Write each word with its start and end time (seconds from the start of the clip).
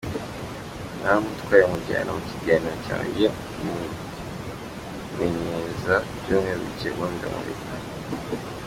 Naramutwaye 0.99 1.63
mujyana 1.71 2.11
mu 2.17 2.21
kiganiro 2.29 2.77
cyanjye, 2.85 3.25
mumenyereza 3.63 5.95
ibyumweru 6.15 6.61
bike 6.67 6.87
ubundi 6.93 7.17
ndamureka. 7.19 7.73